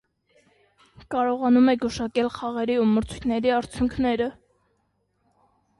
[1.15, 4.33] Կարողանում է գուշակել խաղերի ու մրցակցությունների արդյունքները։